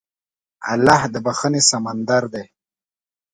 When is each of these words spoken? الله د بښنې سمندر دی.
الله 0.71 1.01
د 1.13 1.15
بښنې 1.25 1.61
سمندر 1.69 2.23
دی. 2.33 2.45